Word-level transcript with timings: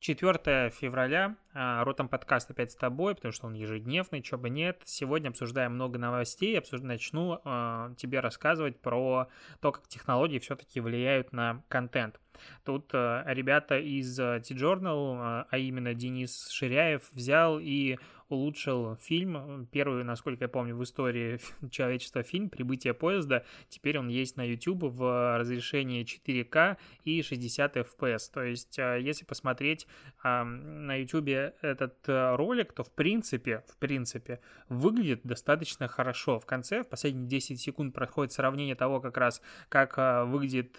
4 0.00 0.70
февраля, 0.70 1.36
а, 1.52 1.84
Ротом 1.84 2.08
подкаст 2.08 2.50
опять 2.50 2.72
с 2.72 2.74
тобой, 2.74 3.14
потому 3.14 3.32
что 3.32 3.46
он 3.46 3.52
ежедневный, 3.52 4.22
чего 4.22 4.40
бы 4.40 4.48
нет. 4.48 4.80
Сегодня 4.86 5.28
обсуждаем 5.28 5.74
много 5.74 5.98
новостей, 5.98 6.58
обсуж... 6.58 6.80
начну 6.80 7.38
э, 7.44 7.94
тебе 7.98 8.20
рассказывать 8.20 8.80
про 8.80 9.28
то, 9.60 9.72
как 9.72 9.86
технологии 9.88 10.38
все-таки 10.38 10.80
влияют 10.80 11.32
на 11.32 11.62
контент. 11.68 12.18
Тут 12.64 12.90
э, 12.94 13.24
ребята 13.26 13.78
из 13.78 14.16
T-Journal, 14.16 15.42
э, 15.42 15.44
а 15.50 15.58
именно 15.58 15.92
Денис 15.92 16.48
Ширяев, 16.48 17.12
взял 17.12 17.58
и 17.60 17.98
улучшил 18.30 18.96
фильм, 18.96 19.66
первый, 19.70 20.04
насколько 20.04 20.44
я 20.44 20.48
помню, 20.48 20.76
в 20.76 20.82
истории 20.82 21.38
человечества 21.70 22.22
фильм 22.22 22.48
«Прибытие 22.48 22.94
поезда». 22.94 23.44
Теперь 23.68 23.98
он 23.98 24.08
есть 24.08 24.36
на 24.36 24.42
YouTube 24.42 24.84
в 24.84 25.38
разрешении 25.38 26.04
4К 26.04 26.76
и 27.04 27.22
60 27.22 27.76
FPS. 27.76 28.30
То 28.32 28.42
есть, 28.42 28.78
э, 28.78 29.00
если 29.00 29.24
посмотреть 29.24 29.86
на 30.22 30.94
YouTube 30.94 31.28
этот 31.28 32.08
э, 32.08 32.36
ролик, 32.36 32.72
то 32.72 32.84
в 32.84 32.92
принципе, 32.92 33.64
в 33.68 33.76
принципе, 33.78 34.40
выглядит 34.68 35.20
достаточно 35.24 35.88
хорошо. 35.88 36.38
В 36.38 36.46
конце, 36.46 36.82
в 36.82 36.88
последние 36.88 37.28
10 37.28 37.60
секунд 37.60 37.94
проходит 37.94 38.32
сравнение 38.32 38.74
того, 38.74 39.00
как 39.00 39.16
раз, 39.16 39.42
как 39.68 39.96
выглядит 40.28 40.78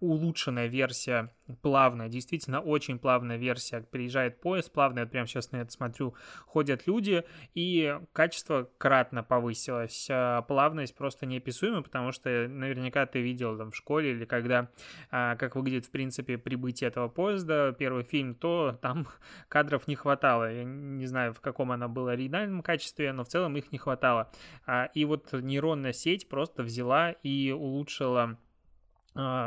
улучшенная 0.00 0.66
версия, 0.66 1.30
плавная, 1.60 2.08
действительно 2.08 2.60
очень 2.60 2.98
плавная 2.98 3.36
версия. 3.36 3.80
Приезжает 3.80 4.40
поезд 4.40 4.72
плавный, 4.72 5.02
вот 5.02 5.10
прямо 5.10 5.26
сейчас 5.26 5.52
на 5.52 5.56
это 5.56 5.72
смотрю, 5.72 6.14
ходят 6.46 6.86
люди, 6.86 7.24
и 7.54 7.98
качество 8.12 8.70
кратно 8.78 9.22
повысилось. 9.22 10.08
А 10.10 10.42
плавность 10.42 10.94
просто 10.94 11.26
неописуема, 11.26 11.82
потому 11.82 12.12
что 12.12 12.48
наверняка 12.48 13.06
ты 13.06 13.20
видел 13.20 13.56
там 13.56 13.70
в 13.70 13.76
школе 13.76 14.12
или 14.12 14.24
когда, 14.24 14.70
а, 15.10 15.36
как 15.36 15.56
выглядит 15.56 15.86
в 15.86 15.90
принципе 15.90 16.38
прибытие 16.38 16.88
этого 16.88 17.08
поезда, 17.08 17.74
первый 17.78 18.04
фильм, 18.04 18.34
то 18.34 18.78
там 18.80 19.06
кадров 19.48 19.86
не 19.86 19.94
хватало. 19.94 20.52
Я 20.52 20.64
не 20.64 21.06
знаю, 21.06 21.34
в 21.34 21.40
каком 21.40 21.72
она 21.72 21.88
была 21.88 22.12
оригинальном 22.12 22.62
качестве, 22.62 23.12
но 23.12 23.24
в 23.24 23.28
целом 23.28 23.56
их 23.56 23.72
не 23.72 23.78
хватало. 23.78 24.30
А, 24.66 24.86
и 24.94 25.04
вот 25.04 25.32
нейронная 25.32 25.92
сеть 25.92 26.28
просто 26.28 26.62
взяла 26.62 27.10
и 27.10 27.50
улучшила 27.50 28.38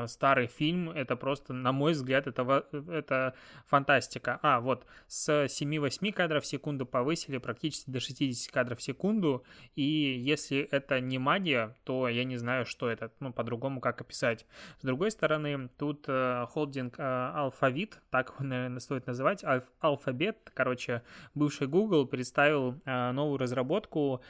старый 0.07 0.47
фильм, 0.47 0.89
это 0.89 1.15
просто, 1.15 1.53
на 1.53 1.71
мой 1.71 1.93
взгляд, 1.93 2.27
это, 2.27 2.65
это 2.89 3.33
фантастика. 3.65 4.39
А, 4.41 4.59
вот, 4.59 4.85
с 5.07 5.45
7-8 5.45 6.11
кадров 6.11 6.43
в 6.43 6.47
секунду 6.47 6.85
повысили 6.85 7.37
практически 7.37 7.89
до 7.89 7.99
60 7.99 8.51
кадров 8.53 8.79
в 8.79 8.83
секунду, 8.83 9.43
и 9.75 9.81
если 9.81 10.59
это 10.59 10.99
не 10.99 11.17
магия, 11.17 11.75
то 11.83 12.07
я 12.07 12.23
не 12.23 12.37
знаю, 12.37 12.65
что 12.65 12.89
это, 12.89 13.11
ну, 13.19 13.33
по-другому 13.33 13.81
как 13.81 14.01
описать. 14.01 14.45
С 14.79 14.85
другой 14.85 15.11
стороны, 15.11 15.69
тут 15.77 16.05
э, 16.07 16.45
холдинг 16.49 16.95
э, 16.97 17.31
Алфавит, 17.35 17.99
так 18.09 18.33
его, 18.35 18.45
наверное, 18.45 18.79
стоит 18.79 19.07
называть, 19.07 19.43
Алф, 19.43 19.63
Алфабет, 19.79 20.51
короче, 20.53 21.01
бывший 21.33 21.67
Google 21.67 22.05
представил 22.05 22.79
э, 22.85 23.11
новую 23.11 23.37
разработку, 23.37 24.21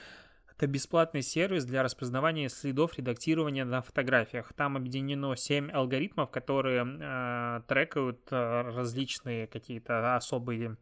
это 0.57 0.67
бесплатный 0.67 1.21
сервис 1.21 1.65
для 1.65 1.83
распознавания 1.83 2.47
следов 2.47 2.97
редактирования 2.97 3.65
на 3.65 3.81
фотографиях. 3.81 4.53
Там 4.53 4.77
объединено 4.77 5.35
7 5.35 5.69
алгоритмов, 5.71 6.31
которые 6.31 6.85
э, 6.85 7.61
трекают 7.67 8.21
э, 8.31 8.61
различные 8.61 9.47
какие-то 9.47 10.15
особые 10.15 10.77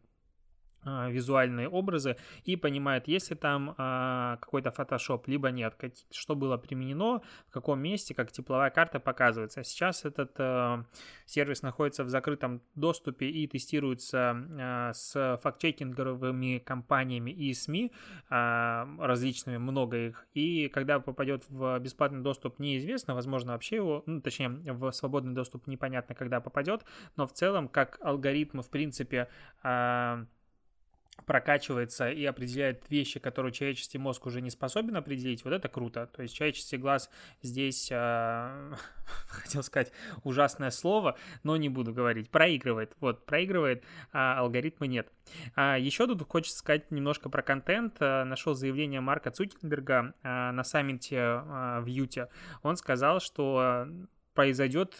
визуальные 0.84 1.68
образы 1.68 2.16
и 2.44 2.56
понимает, 2.56 3.08
есть 3.08 3.30
ли 3.30 3.36
там 3.36 3.74
а, 3.78 4.36
какой-то 4.40 4.70
фотошоп, 4.70 5.28
либо 5.28 5.50
нет, 5.50 5.74
как, 5.76 5.92
что 6.10 6.34
было 6.34 6.56
применено, 6.56 7.22
в 7.48 7.52
каком 7.52 7.80
месте, 7.80 8.14
как 8.14 8.32
тепловая 8.32 8.70
карта 8.70 9.00
показывается. 9.00 9.62
Сейчас 9.64 10.04
этот 10.04 10.32
а, 10.38 10.84
сервис 11.26 11.62
находится 11.62 12.04
в 12.04 12.08
закрытом 12.08 12.62
доступе 12.74 13.28
и 13.28 13.46
тестируется 13.46 14.36
а, 14.60 14.92
с 14.92 15.40
фактчекинговыми 15.42 16.58
компаниями 16.58 17.30
и 17.30 17.52
СМИ, 17.54 17.92
а, 18.30 18.88
различными, 18.98 19.58
много 19.58 19.96
их, 19.96 20.26
и 20.34 20.68
когда 20.68 21.00
попадет 21.00 21.44
в 21.48 21.78
бесплатный 21.78 22.22
доступ, 22.22 22.58
неизвестно, 22.58 23.14
возможно, 23.14 23.52
вообще 23.52 23.76
его, 23.76 24.02
ну, 24.06 24.20
точнее, 24.20 24.48
в 24.48 24.90
свободный 24.92 25.34
доступ 25.34 25.66
непонятно, 25.66 26.14
когда 26.14 26.40
попадет, 26.40 26.84
но 27.16 27.26
в 27.26 27.32
целом, 27.32 27.68
как 27.68 27.98
алгоритмы, 28.00 28.62
в 28.62 28.70
принципе, 28.70 29.28
а, 29.62 30.26
прокачивается 31.26 32.10
и 32.10 32.24
определяет 32.24 32.84
вещи, 32.90 33.20
которые 33.20 33.52
человеческий 33.52 33.98
мозг 33.98 34.26
уже 34.26 34.40
не 34.40 34.50
способен 34.50 34.96
определить, 34.96 35.44
вот 35.44 35.52
это 35.52 35.68
круто. 35.68 36.06
То 36.06 36.22
есть 36.22 36.34
человеческий 36.34 36.76
глаз 36.76 37.10
здесь, 37.42 37.88
э, 37.90 38.72
хотел 39.28 39.62
сказать 39.62 39.92
ужасное 40.22 40.70
слово, 40.70 41.16
но 41.42 41.56
не 41.56 41.68
буду 41.68 41.92
говорить, 41.92 42.30
проигрывает. 42.30 42.94
Вот, 43.00 43.26
проигрывает, 43.26 43.84
а 44.12 44.38
алгоритмы 44.38 44.86
нет. 44.86 45.10
А 45.54 45.78
еще 45.78 46.06
тут 46.06 46.22
хочется 46.28 46.58
сказать 46.58 46.90
немножко 46.90 47.28
про 47.28 47.42
контент. 47.42 47.96
А, 48.00 48.24
нашел 48.24 48.54
заявление 48.54 49.00
Марка 49.00 49.30
Цукерберга 49.30 50.14
а, 50.22 50.52
на 50.52 50.64
саммите 50.64 51.18
а, 51.18 51.80
в 51.80 51.86
Юте. 51.86 52.28
Он 52.62 52.76
сказал, 52.76 53.20
что 53.20 53.86
произойдет 54.34 54.98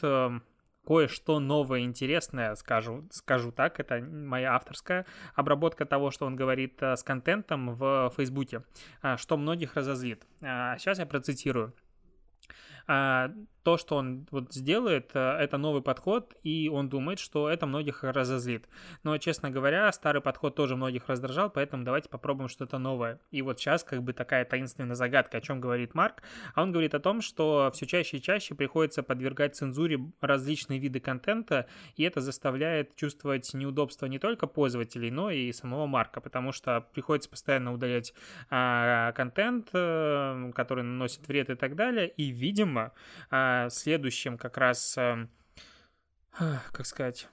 кое-что 0.86 1.40
новое, 1.40 1.80
интересное, 1.80 2.54
скажу, 2.54 3.08
скажу 3.10 3.52
так, 3.52 3.80
это 3.80 4.00
моя 4.00 4.54
авторская 4.54 5.06
обработка 5.34 5.86
того, 5.86 6.10
что 6.10 6.26
он 6.26 6.36
говорит 6.36 6.82
э, 6.82 6.96
с 6.96 7.02
контентом 7.02 7.74
в 7.74 8.12
Фейсбуке, 8.16 8.62
э, 9.02 9.16
что 9.16 9.36
многих 9.36 9.76
разозлит. 9.76 10.26
Сейчас 10.40 10.98
э, 10.98 11.02
я 11.02 11.06
процитирую 11.06 11.72
то, 13.64 13.78
что 13.78 13.96
он 13.96 14.26
вот 14.30 14.52
сделает, 14.52 15.10
э, 15.14 15.18
это 15.18 15.56
новый 15.56 15.82
подход, 15.82 16.34
и 16.42 16.68
он 16.68 16.90
думает, 16.90 17.18
что 17.18 17.48
это 17.48 17.66
многих 17.66 18.04
разозлит. 18.04 18.68
Но, 19.02 19.16
честно 19.16 19.50
говоря, 19.50 19.90
старый 19.90 20.20
подход 20.20 20.54
тоже 20.54 20.76
многих 20.76 21.08
раздражал, 21.08 21.50
поэтому 21.50 21.82
давайте 21.82 22.10
попробуем 22.10 22.48
что-то 22.48 22.78
новое. 22.78 23.18
И 23.30 23.40
вот 23.40 23.58
сейчас 23.58 23.82
как 23.82 24.02
бы 24.02 24.12
такая 24.12 24.44
таинственная 24.44 24.94
загадка, 24.94 25.38
о 25.38 25.40
чем 25.40 25.60
говорит 25.60 25.94
Марк. 25.94 26.22
А 26.54 26.62
он 26.62 26.72
говорит 26.72 26.94
о 26.94 27.00
том, 27.00 27.22
что 27.22 27.70
все 27.74 27.86
чаще 27.86 28.18
и 28.18 28.22
чаще 28.22 28.54
приходится 28.54 29.02
подвергать 29.02 29.56
цензуре 29.56 29.98
различные 30.20 30.78
виды 30.78 31.00
контента, 31.00 31.66
и 31.96 32.02
это 32.02 32.20
заставляет 32.20 32.94
чувствовать 32.96 33.52
неудобство 33.54 34.04
не 34.06 34.18
только 34.18 34.46
пользователей, 34.46 35.10
но 35.10 35.30
и 35.30 35.50
самого 35.52 35.86
Марка, 35.86 36.20
потому 36.20 36.52
что 36.52 36.82
приходится 36.92 37.30
постоянно 37.30 37.72
удалять 37.72 38.12
а, 38.50 39.12
контент, 39.12 39.70
а, 39.72 40.52
который 40.52 40.84
наносит 40.84 41.26
вред 41.26 41.48
и 41.48 41.54
так 41.54 41.76
далее, 41.76 42.08
и, 42.08 42.26
видимо, 42.26 42.92
а, 43.30 43.53
следующим 43.70 44.38
как 44.38 44.56
раз, 44.56 44.96
эм, 44.96 45.30
как 46.72 46.86
сказать, 46.86 47.28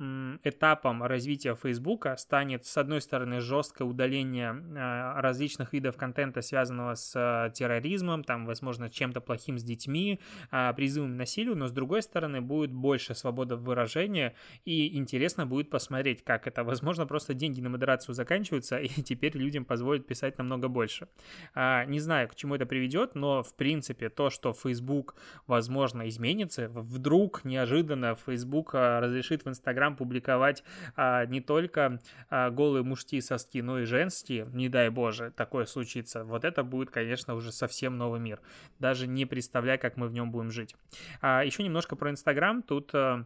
этапом 0.00 1.02
развития 1.02 1.54
Фейсбука 1.54 2.16
станет, 2.16 2.64
с 2.64 2.76
одной 2.78 3.00
стороны, 3.00 3.40
жесткое 3.40 3.86
удаление 3.86 4.56
а, 4.76 5.20
различных 5.20 5.72
видов 5.72 5.96
контента, 5.96 6.40
связанного 6.40 6.94
с 6.94 7.12
а, 7.14 7.50
терроризмом, 7.50 8.24
там, 8.24 8.46
возможно, 8.46 8.88
чем-то 8.88 9.20
плохим 9.20 9.58
с 9.58 9.62
детьми, 9.62 10.20
а, 10.50 10.72
призывом 10.72 11.14
к 11.14 11.16
насилию, 11.16 11.56
но 11.56 11.66
с 11.66 11.72
другой 11.72 12.02
стороны, 12.02 12.40
будет 12.40 12.72
больше 12.72 13.14
свободы 13.14 13.56
выражения, 13.56 14.34
и 14.64 14.96
интересно 14.96 15.46
будет 15.46 15.68
посмотреть, 15.68 16.24
как 16.24 16.46
это. 16.46 16.64
Возможно, 16.64 17.06
просто 17.06 17.34
деньги 17.34 17.60
на 17.60 17.68
модерацию 17.68 18.14
заканчиваются, 18.14 18.78
и 18.78 18.88
теперь 18.88 19.36
людям 19.36 19.64
позволят 19.64 20.06
писать 20.06 20.38
намного 20.38 20.68
больше. 20.68 21.08
Не 21.54 22.00
знаю, 22.00 22.28
к 22.28 22.34
чему 22.34 22.54
это 22.54 22.64
приведет, 22.64 23.14
но, 23.14 23.42
в 23.42 23.54
принципе, 23.54 24.08
то, 24.08 24.30
что 24.30 24.52
Facebook, 24.52 25.14
возможно, 25.46 26.08
изменится, 26.08 26.68
вдруг 26.68 27.44
неожиданно 27.44 28.16
Facebook 28.26 28.74
разрешит 28.74 29.44
в 29.44 29.48
Instagram 29.48 29.89
Инстаграм 29.90 29.96
публиковать 29.96 30.64
а, 30.96 31.26
не 31.26 31.40
только 31.40 31.98
а, 32.28 32.50
голые 32.50 32.82
мужские 32.82 33.22
соски, 33.22 33.62
но 33.62 33.80
и 33.80 33.84
женские, 33.84 34.46
не 34.52 34.68
дай 34.68 34.88
боже, 34.90 35.32
такое 35.36 35.66
случится, 35.66 36.24
вот 36.24 36.44
это 36.44 36.62
будет, 36.64 36.90
конечно, 36.90 37.34
уже 37.34 37.52
совсем 37.52 37.96
новый 37.98 38.20
мир. 38.20 38.40
Даже 38.78 39.06
не 39.06 39.26
представляя, 39.26 39.78
как 39.78 39.96
мы 39.96 40.08
в 40.08 40.12
нем 40.12 40.30
будем 40.30 40.50
жить. 40.50 40.74
А, 41.20 41.44
еще 41.44 41.62
немножко 41.62 41.96
про 41.96 42.10
Инстаграм. 42.10 42.62
Тут... 42.62 42.90
А, 42.94 43.24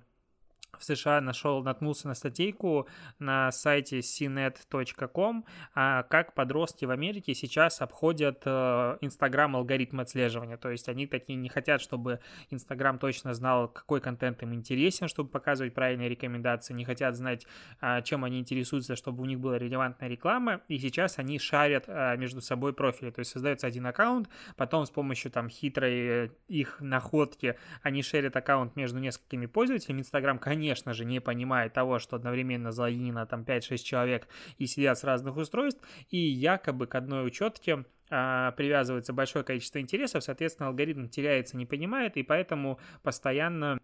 в 0.79 0.85
США 0.85 1.21
нашел, 1.21 1.62
наткнулся 1.62 2.09
на 2.09 2.15
статейку 2.15 2.88
на 3.19 3.50
сайте 3.53 4.00
cnet.com, 4.00 5.44
а, 5.75 6.03
как 6.05 6.35
подростки 6.35 6.85
в 6.85 6.91
Америке 6.91 7.35
сейчас 7.35 7.81
обходят 7.81 8.43
э, 8.44 8.99
Инстаграм 9.00 9.56
алгоритм 9.56 10.00
отслеживания. 10.00 10.56
То 10.56 10.71
есть 10.71 10.88
они 10.88 11.06
такие 11.06 11.37
не 11.37 11.49
хотят, 11.49 11.81
чтобы 11.81 12.21
Инстаграм 12.50 12.99
точно 12.99 13.35
знал, 13.35 13.69
какой 13.69 14.00
контент 14.00 14.43
им 14.43 14.55
интересен, 14.55 15.09
чтобы 15.09 15.31
показывать 15.31 15.75
правильные 15.75 16.09
рекомендации, 16.09 16.75
не 16.75 16.85
хотят 16.85 17.17
знать, 17.17 17.47
а, 17.81 18.03
чем 18.03 18.25
они 18.25 18.41
интересуются, 18.41 18.97
чтобы 18.97 19.23
у 19.23 19.27
них 19.27 19.41
была 19.41 19.59
релевантная 19.59 20.09
реклама. 20.09 20.61
И 20.69 20.79
сейчас 20.79 21.19
они 21.19 21.38
шарят 21.38 21.85
а, 21.88 22.17
между 22.17 22.41
собой 22.41 22.73
профили. 22.73 23.11
То 23.11 23.20
есть 23.20 23.31
создается 23.31 23.67
один 23.67 23.87
аккаунт, 23.87 24.29
потом 24.56 24.87
с 24.87 24.91
помощью 24.91 25.31
там 25.31 25.49
хитрой 25.49 25.94
э, 25.94 26.29
их 26.49 26.81
находки 26.81 27.56
они 27.82 28.03
шерят 28.03 28.37
аккаунт 28.37 28.77
между 28.77 28.99
несколькими 28.99 29.47
пользователями. 29.47 30.00
Инстаграм, 30.00 30.38
конечно, 30.38 30.64
конечно 30.65 30.95
же, 30.95 31.05
не 31.05 31.21
понимает 31.21 31.75
того, 31.75 31.99
что 31.99 32.17
одновременно 32.17 32.73
залогинено 32.73 33.27
там 33.27 33.43
5-6 33.43 33.77
человек 33.79 34.27
и 34.59 34.67
сидят 34.67 34.99
с 34.99 35.05
разных 35.05 35.37
устройств, 35.37 35.83
и 36.11 36.17
якобы 36.19 36.87
к 36.87 36.95
одной 36.95 37.27
учетке 37.27 37.85
а, 38.11 38.53
привязывается 38.53 39.13
большое 39.13 39.45
количество 39.45 39.79
интересов, 39.79 40.25
соответственно, 40.25 40.69
алгоритм 40.69 41.09
теряется, 41.09 41.57
не 41.57 41.67
понимает, 41.67 42.17
и 42.17 42.23
поэтому 42.23 42.79
постоянно 43.03 43.79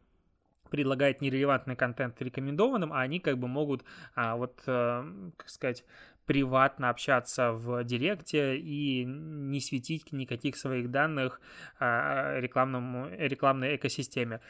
предлагает 0.71 1.21
нерелевантный 1.21 1.77
контент 1.77 2.23
рекомендованным, 2.23 2.93
а 2.93 3.01
они 3.01 3.21
как 3.21 3.39
бы 3.39 3.49
могут 3.49 3.85
а, 4.15 4.37
вот, 4.37 4.63
а, 4.67 5.05
как 5.37 5.51
сказать, 5.51 5.85
приватно 6.27 6.91
общаться 6.91 7.53
в 7.53 7.83
директе 7.85 8.57
и 8.57 9.05
не 9.05 9.61
светить 9.61 10.13
никаких 10.13 10.57
своих 10.57 10.91
данных 10.91 11.41
а, 11.79 12.39
рекламному, 12.39 13.09
рекламной 13.19 13.77
экосистеме. 13.77 14.41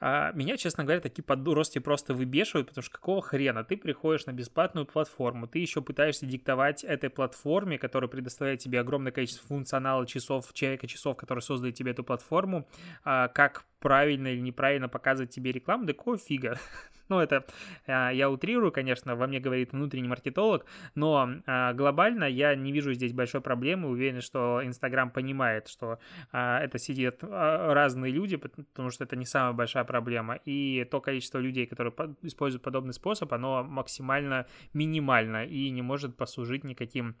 А 0.00 0.32
меня, 0.32 0.56
честно 0.56 0.84
говоря, 0.84 1.00
такие 1.00 1.22
подростки 1.22 1.78
просто 1.78 2.14
выбешивают, 2.14 2.68
потому 2.68 2.82
что 2.82 2.92
какого 2.92 3.20
хрена 3.20 3.64
ты 3.64 3.76
приходишь 3.76 4.24
на 4.24 4.32
бесплатную 4.32 4.86
платформу, 4.86 5.46
ты 5.46 5.58
еще 5.58 5.82
пытаешься 5.82 6.24
диктовать 6.24 6.84
этой 6.84 7.10
платформе, 7.10 7.78
которая 7.78 8.08
предоставляет 8.08 8.60
тебе 8.60 8.80
огромное 8.80 9.12
количество 9.12 9.46
функционала 9.46 10.06
часов, 10.06 10.50
человека 10.54 10.86
часов, 10.86 11.18
который 11.18 11.40
создает 11.40 11.74
тебе 11.74 11.90
эту 11.90 12.02
платформу, 12.02 12.66
а, 13.04 13.28
как 13.28 13.64
правильно 13.78 14.28
или 14.28 14.40
неправильно 14.40 14.88
показывать 14.88 15.30
тебе 15.30 15.52
рекламу, 15.52 15.84
да 15.84 15.92
какого 15.92 16.16
фига? 16.16 16.58
Ну, 17.10 17.18
это 17.18 17.44
а, 17.86 18.10
я 18.10 18.30
утрирую, 18.30 18.70
конечно, 18.70 19.16
во 19.16 19.26
мне 19.26 19.40
говорит 19.40 19.72
внутренний 19.72 20.08
маркетолог, 20.08 20.64
но 20.94 21.28
а, 21.44 21.74
глобально 21.74 22.24
я 22.24 22.54
не 22.54 22.70
вижу 22.70 22.94
здесь 22.94 23.12
большой 23.12 23.40
проблемы. 23.40 23.88
Уверен, 23.88 24.20
что 24.20 24.60
Инстаграм 24.64 25.10
понимает, 25.10 25.66
что 25.66 25.98
а, 26.30 26.60
это 26.60 26.78
сидят 26.78 27.22
разные 27.22 28.12
люди, 28.12 28.36
потому 28.36 28.90
что 28.90 29.04
это 29.04 29.16
не 29.16 29.26
самая 29.26 29.52
большая 29.52 29.82
проблема. 29.84 30.36
И 30.44 30.86
то 30.88 31.00
количество 31.00 31.38
людей, 31.38 31.66
которые 31.66 31.92
используют 32.22 32.62
подобный 32.62 32.94
способ, 32.94 33.32
оно 33.32 33.64
максимально 33.64 34.46
минимально 34.72 35.44
и 35.44 35.68
не 35.70 35.82
может 35.82 36.16
послужить 36.16 36.62
никаким 36.62 37.16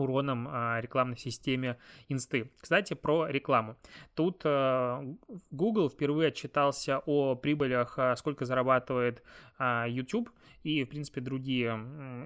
уроном 0.00 0.48
а, 0.50 0.80
рекламной 0.80 1.16
системе 1.16 1.78
инсты. 2.08 2.50
Кстати, 2.60 2.94
про 2.94 3.26
рекламу. 3.26 3.76
Тут 4.14 4.42
а, 4.44 5.04
Google 5.50 5.88
впервые 5.90 6.28
отчитался 6.28 7.02
о 7.06 7.34
прибылях, 7.34 7.98
а, 7.98 8.16
сколько 8.16 8.44
зарабатывает 8.44 9.22
а, 9.58 9.86
YouTube 9.88 10.30
и, 10.62 10.84
в 10.84 10.88
принципе, 10.88 11.20
другие 11.20 11.68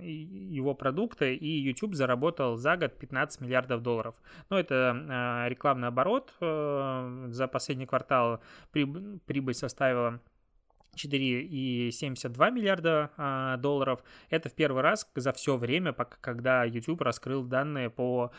его 0.02 0.75
продукты, 0.75 1.34
и 1.34 1.46
YouTube 1.46 1.94
заработал 1.94 2.56
за 2.56 2.76
год 2.76 2.99
15 2.99 3.43
миллиардов 3.43 3.82
долларов. 3.82 4.14
Но 4.49 4.58
это 4.58 5.46
рекламный 5.49 5.88
оборот. 5.88 6.32
А, 6.40 7.26
за 7.28 7.49
последний 7.49 7.87
квартал 7.87 8.40
прибыль 8.73 9.55
составила 9.55 10.20
4,72 10.96 12.50
миллиарда 12.50 13.10
а, 13.16 13.56
долларов. 13.56 14.02
Это 14.28 14.48
в 14.48 14.54
первый 14.54 14.82
раз 14.82 15.08
за 15.14 15.32
все 15.32 15.56
время, 15.56 15.92
когда 15.92 16.64
YouTube 16.64 17.02
раскрыл 17.02 17.44
данные 17.44 17.90
по 17.90 18.32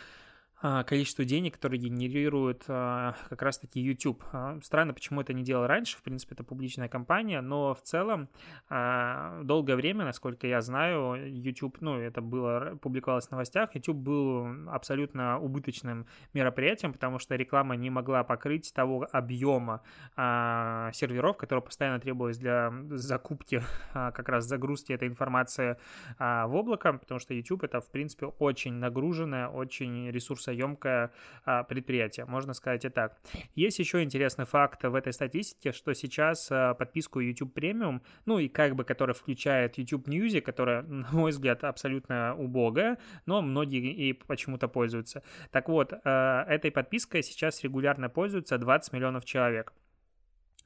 количество 0.62 1.25
денег, 1.25 1.56
которые 1.56 1.80
генерирует 1.80 2.66
а, 2.68 3.16
как 3.30 3.42
раз-таки 3.42 3.80
YouTube. 3.80 4.24
А, 4.31 4.60
странно, 4.62 4.94
почему 4.94 5.22
это 5.22 5.34
не 5.34 5.44
делал 5.44 5.66
раньше, 5.66 5.98
в 5.98 6.04
принципе, 6.04 6.36
это 6.36 6.44
публичная 6.44 6.88
компания, 6.88 7.42
но 7.42 7.74
в 7.74 7.81
целом 7.81 8.30
долгое 8.69 9.75
время, 9.75 10.06
насколько 10.06 10.48
я 10.48 10.62
знаю, 10.62 11.31
YouTube, 11.31 11.78
ну, 11.81 11.98
это 11.98 12.22
было, 12.22 12.78
публиковалось 12.81 13.28
в 13.28 13.31
новостях, 13.31 13.75
YouTube 13.75 13.98
был 13.98 14.69
абсолютно 14.69 15.40
убыточным 15.40 16.06
мероприятием, 16.34 16.94
потому 16.94 17.19
что 17.19 17.36
реклама 17.36 17.75
не 17.75 17.90
могла 17.90 18.24
покрыть 18.24 18.72
того 18.74 19.08
объема 19.12 19.81
серверов, 20.16 21.38
которые 21.38 21.63
постоянно 21.63 22.00
требовалось 22.00 22.38
для 22.38 22.72
закупки, 22.92 23.63
как 23.94 24.30
раз 24.30 24.46
загрузки 24.46 24.94
этой 24.94 25.08
информации 25.08 25.78
в 26.19 26.52
облако, 26.54 26.94
потому 26.94 27.19
что 27.19 27.34
YouTube 27.34 27.63
это, 27.63 27.81
в 27.81 27.90
принципе, 27.90 28.28
очень 28.28 28.74
нагруженная, 28.74 29.48
очень 29.48 30.10
ресурсоемкая 30.10 30.50
ресурсоемкое 30.51 31.12
а, 31.45 31.63
предприятие, 31.63 32.25
можно 32.25 32.53
сказать 32.53 32.86
и 32.86 32.89
так. 32.89 33.18
Есть 33.56 33.80
еще 33.80 34.03
интересный 34.03 34.45
факт 34.45 34.83
в 34.83 34.95
этой 34.95 35.13
статистике, 35.13 35.71
что 35.71 35.94
сейчас 35.94 36.48
а, 36.51 36.74
подписку 36.74 37.19
YouTube 37.19 37.57
Premium, 37.57 38.01
ну 38.25 38.39
и 38.39 38.48
как 38.48 38.75
бы, 38.75 38.83
которая 38.83 39.13
включает 39.13 39.77
YouTube 39.77 40.07
Music, 40.07 40.42
которая, 40.42 40.81
на 40.88 41.09
мой 41.12 41.31
взгляд, 41.31 41.63
абсолютно 41.63 42.36
убогая, 42.36 42.98
но 43.25 43.42
многие 43.42 43.94
и 43.94 44.13
почему-то 44.13 44.68
пользуются. 44.68 45.24
Так 45.51 45.69
вот, 45.69 45.94
а, 46.03 46.45
этой 46.48 46.71
подпиской 46.71 47.24
сейчас 47.24 47.63
регулярно 47.63 48.09
пользуются 48.09 48.57
20 48.57 48.94
миллионов 48.94 49.25
человек. 49.25 49.74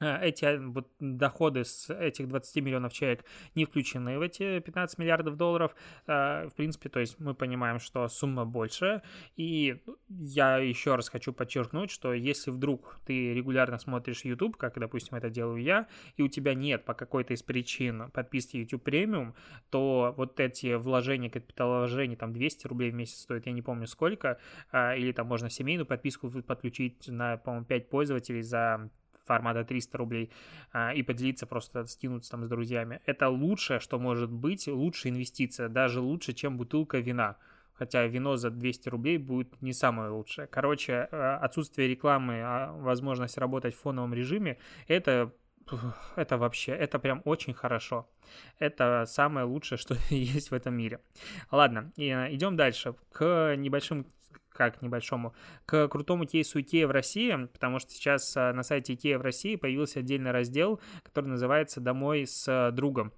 Э, 0.00 0.20
эти 0.22 0.44
а, 0.44 0.58
вот, 0.60 0.88
доходы 1.00 1.64
с 1.64 1.92
этих 1.92 2.28
20 2.28 2.62
миллионов 2.62 2.92
человек 2.92 3.24
не 3.54 3.64
включены 3.64 4.18
в 4.18 4.22
эти 4.22 4.60
15 4.60 4.98
миллиардов 4.98 5.36
долларов. 5.36 5.74
Э, 6.06 6.48
в 6.48 6.54
принципе, 6.54 6.88
то 6.88 7.00
есть 7.00 7.18
мы 7.18 7.34
понимаем, 7.34 7.78
что 7.78 8.06
сумма 8.08 8.44
большая. 8.44 9.02
И 9.36 9.82
я 10.08 10.58
еще 10.58 10.96
раз 10.96 11.08
хочу 11.08 11.32
подчеркнуть, 11.32 11.90
что 11.90 12.12
если 12.12 12.50
вдруг 12.50 13.00
ты 13.06 13.34
регулярно 13.34 13.78
смотришь 13.78 14.24
YouTube, 14.24 14.56
как, 14.56 14.78
допустим, 14.78 15.16
это 15.16 15.30
делаю 15.30 15.62
я, 15.62 15.86
и 16.16 16.22
у 16.22 16.28
тебя 16.28 16.54
нет 16.54 16.84
по 16.84 16.94
какой-то 16.94 17.34
из 17.34 17.42
причин 17.42 18.10
подписки 18.10 18.58
YouTube 18.58 18.82
премиум, 18.82 19.34
то 19.70 20.14
вот 20.16 20.38
эти 20.40 20.74
вложения, 20.74 21.30
капиталовложения, 21.30 22.16
там 22.16 22.32
200 22.32 22.66
рублей 22.66 22.90
в 22.90 22.94
месяц 22.94 23.20
стоит, 23.20 23.46
я 23.46 23.52
не 23.52 23.62
помню 23.62 23.86
сколько, 23.86 24.38
э, 24.72 24.98
или 24.98 25.12
там 25.12 25.26
можно 25.26 25.48
семейную 25.50 25.86
подписку 25.86 26.30
подключить 26.42 27.08
на, 27.08 27.36
по-моему, 27.38 27.66
5 27.66 27.88
пользователей 27.88 28.42
за 28.42 28.90
формата 29.26 29.64
300 29.64 29.98
рублей 29.98 30.30
а, 30.72 30.92
и 30.94 31.02
поделиться, 31.02 31.46
просто 31.46 31.84
скинуться 31.86 32.30
там 32.30 32.44
с 32.44 32.48
друзьями. 32.48 33.00
Это 33.06 33.28
лучшее, 33.28 33.80
что 33.80 33.98
может 33.98 34.30
быть, 34.30 34.66
лучшая 34.68 35.12
инвестиция, 35.12 35.68
даже 35.68 36.00
лучше, 36.00 36.32
чем 36.32 36.56
бутылка 36.56 36.98
вина. 36.98 37.36
Хотя 37.74 38.06
вино 38.06 38.36
за 38.36 38.50
200 38.50 38.88
рублей 38.88 39.18
будет 39.18 39.60
не 39.60 39.74
самое 39.74 40.10
лучшее. 40.10 40.46
Короче, 40.46 41.08
а, 41.10 41.38
отсутствие 41.38 41.88
рекламы, 41.88 42.40
а 42.42 42.72
возможность 42.72 43.38
работать 43.38 43.74
в 43.74 43.80
фоновом 43.80 44.14
режиме, 44.14 44.58
это 44.88 45.32
это 46.16 46.38
вообще, 46.38 46.72
это 46.72 46.98
прям 46.98 47.22
очень 47.24 47.52
хорошо. 47.52 48.08
Это 48.58 49.04
самое 49.06 49.46
лучшее, 49.46 49.78
что 49.78 49.96
есть 50.10 50.50
в 50.50 50.54
этом 50.54 50.74
мире. 50.74 51.00
Ладно, 51.50 51.92
идем 51.96 52.56
дальше 52.56 52.94
к 53.12 53.56
небольшим 53.56 54.06
как 54.56 54.82
небольшому, 54.82 55.34
к 55.66 55.88
крутому 55.88 56.26
кейсу 56.26 56.60
Икея 56.60 56.86
в 56.86 56.90
России, 56.90 57.48
потому 57.52 57.78
что 57.78 57.90
сейчас 57.92 58.36
а, 58.36 58.52
на 58.52 58.62
сайте 58.62 58.94
Икея 58.94 59.18
в 59.18 59.22
России 59.22 59.56
появился 59.56 60.00
отдельный 60.00 60.30
раздел, 60.30 60.80
который 61.02 61.26
называется 61.26 61.80
«Домой 61.80 62.26
с 62.26 62.70
другом». 62.72 63.12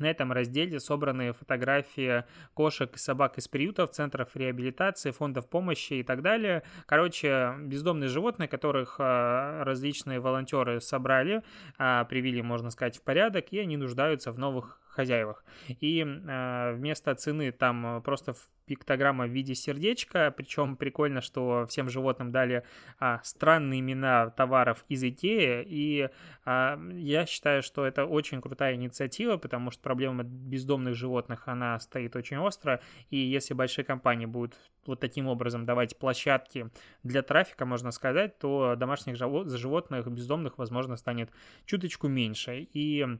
На 0.00 0.06
этом 0.06 0.32
разделе 0.32 0.80
собраны 0.80 1.32
фотографии 1.32 2.24
кошек 2.54 2.90
и 2.94 2.98
собак 2.98 3.36
из 3.36 3.48
приютов, 3.48 3.90
центров 3.90 4.34
реабилитации, 4.34 5.10
фондов 5.10 5.48
помощи 5.48 5.94
и 5.94 6.02
так 6.02 6.22
далее. 6.22 6.62
Короче, 6.86 7.54
бездомные 7.60 8.08
животные, 8.08 8.48
которых 8.48 8.96
а, 8.98 9.62
различные 9.62 10.18
волонтеры 10.18 10.80
собрали, 10.80 11.42
а, 11.76 12.04
привели, 12.04 12.40
можно 12.40 12.70
сказать, 12.70 12.96
в 12.96 13.02
порядок, 13.02 13.48
и 13.50 13.58
они 13.58 13.76
нуждаются 13.76 14.32
в 14.32 14.38
новых 14.38 14.80
хозяевах. 15.00 15.44
И 15.68 16.04
э, 16.04 16.72
вместо 16.74 17.14
цены 17.14 17.52
там 17.52 18.02
просто 18.02 18.34
пиктограмма 18.70 19.26
в 19.26 19.30
виде 19.30 19.56
сердечка, 19.56 20.32
причем 20.36 20.76
прикольно, 20.76 21.20
что 21.20 21.66
всем 21.68 21.90
животным 21.90 22.30
дали 22.30 22.62
а, 23.00 23.20
странные 23.24 23.80
имена 23.80 24.30
товаров 24.30 24.84
из 24.88 25.02
Икеи, 25.02 25.64
и 25.66 26.08
а, 26.44 26.78
я 26.92 27.26
считаю, 27.26 27.64
что 27.64 27.84
это 27.84 28.04
очень 28.04 28.40
крутая 28.40 28.76
инициатива, 28.76 29.38
потому 29.38 29.72
что 29.72 29.82
проблема 29.82 30.22
бездомных 30.22 30.94
животных, 30.94 31.48
она 31.48 31.80
стоит 31.80 32.14
очень 32.14 32.36
остро, 32.36 32.80
и 33.10 33.16
если 33.16 33.54
большие 33.54 33.84
компании 33.84 34.26
будут 34.26 34.56
вот 34.86 35.00
таким 35.00 35.26
образом 35.26 35.66
давать 35.66 35.98
площадки 35.98 36.70
для 37.02 37.22
трафика, 37.22 37.66
можно 37.66 37.90
сказать, 37.90 38.38
то 38.38 38.76
домашних 38.76 39.16
животных 39.16 40.06
бездомных, 40.06 40.58
возможно, 40.58 40.96
станет 40.96 41.30
чуточку 41.66 42.06
меньше, 42.06 42.68
и 42.72 43.18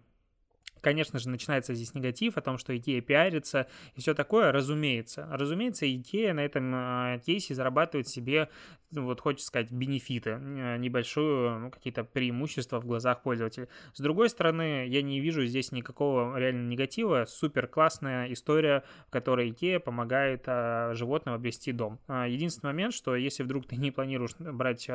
Конечно 0.81 1.19
же, 1.19 1.29
начинается 1.29 1.75
здесь 1.75 1.95
негатив 1.95 2.37
о 2.37 2.41
том, 2.41 2.57
что 2.59 2.77
идея 2.77 3.01
пиарится 3.01 3.67
и 3.95 4.01
все 4.01 4.15
такое, 4.15 4.51
разумеется. 4.51 5.29
Разумеется, 5.31 5.91
идея 5.93 6.33
на 6.33 6.41
этом 6.41 6.73
а, 6.75 7.19
кейсе 7.19 7.55
зарабатывает 7.55 8.09
себе, 8.09 8.49
ну, 8.91 9.05
вот 9.05 9.21
хочется 9.21 9.47
сказать, 9.47 9.71
бенефиты, 9.71 10.39
а, 10.41 10.79
небольшую, 10.79 11.59
ну, 11.59 11.71
какие-то 11.71 12.05
преимущества 12.05 12.81
в 12.81 12.87
глазах 12.87 13.23
пользователя. 13.23 13.69
С 13.93 14.01
другой 14.01 14.31
стороны, 14.31 14.87
я 14.87 15.03
не 15.03 15.21
вижу 15.21 15.45
здесь 15.45 15.71
никакого 15.71 16.39
реально 16.39 16.69
негатива. 16.69 17.27
Супер 17.29 17.67
классная 17.67 18.33
история, 18.33 18.83
в 19.09 19.11
которой 19.11 19.51
идея 19.51 19.81
помогает 19.81 20.45
а, 20.47 20.95
животным 20.95 21.35
обрести 21.35 21.73
дом. 21.73 21.99
Единственный 22.09 22.71
момент, 22.71 22.95
что 22.95 23.17
если 23.17 23.43
вдруг 23.43 23.67
ты 23.67 23.77
не 23.77 23.91
планируешь 23.91 24.35
брать 24.39 24.89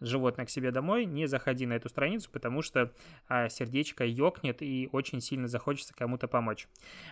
животное 0.00 0.44
к 0.44 0.50
себе 0.50 0.70
домой, 0.70 1.06
не 1.06 1.26
заходи 1.26 1.64
на 1.66 1.74
эту 1.74 1.88
страницу, 1.88 2.30
потому 2.30 2.60
что 2.62 2.92
сердечко 3.48 4.04
ёкнет 4.04 4.60
и 4.60 4.88
очень 4.92 5.03
очень 5.04 5.20
сильно 5.20 5.48
захочется 5.48 5.92
кому-то 5.94 6.28
помочь. 6.28 6.66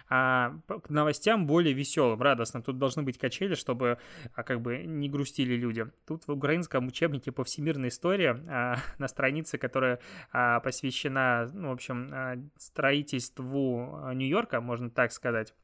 А 0.08 0.56
к 0.66 0.88
новостям 0.88 1.46
более 1.46 1.74
веселым, 1.74 2.22
радостным. 2.22 2.62
Тут 2.62 2.78
должны 2.78 3.02
быть 3.02 3.18
качели, 3.18 3.54
чтобы 3.54 3.98
а, 4.34 4.42
как 4.42 4.62
бы 4.62 4.78
не 4.78 5.10
грустили 5.10 5.54
люди. 5.54 5.86
Тут 6.06 6.26
в 6.26 6.32
украинском 6.32 6.86
учебнике 6.86 7.32
по 7.32 7.44
всемирной 7.44 7.88
истории 7.88 8.34
а, 8.48 8.78
на 8.98 9.08
странице, 9.08 9.58
которая 9.58 10.00
а, 10.32 10.60
посвящена, 10.60 11.50
ну, 11.52 11.68
в 11.68 11.72
общем, 11.72 12.08
а, 12.12 12.38
строительству 12.56 14.00
а, 14.02 14.14
Нью-Йорка, 14.14 14.60
можно 14.62 14.88
так 14.90 15.12
сказать, 15.12 15.54